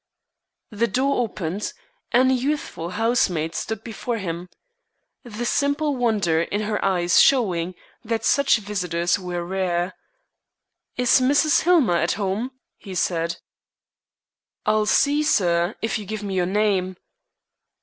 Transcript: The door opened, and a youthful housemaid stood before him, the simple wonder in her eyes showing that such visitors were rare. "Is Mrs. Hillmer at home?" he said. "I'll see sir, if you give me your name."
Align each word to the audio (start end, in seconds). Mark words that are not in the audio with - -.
The 0.71 0.87
door 0.87 1.17
opened, 1.21 1.73
and 2.11 2.31
a 2.31 2.33
youthful 2.33 2.89
housemaid 2.89 3.53
stood 3.53 3.83
before 3.83 4.17
him, 4.17 4.49
the 5.21 5.45
simple 5.45 5.95
wonder 5.95 6.41
in 6.41 6.61
her 6.61 6.83
eyes 6.83 7.21
showing 7.21 7.75
that 8.03 8.25
such 8.25 8.57
visitors 8.57 9.19
were 9.19 9.45
rare. 9.45 9.93
"Is 10.97 11.21
Mrs. 11.21 11.61
Hillmer 11.65 11.97
at 11.97 12.13
home?" 12.13 12.49
he 12.77 12.95
said. 12.95 13.37
"I'll 14.65 14.87
see 14.87 15.21
sir, 15.21 15.75
if 15.83 15.99
you 15.99 16.05
give 16.07 16.23
me 16.23 16.33
your 16.33 16.47
name." 16.47 16.97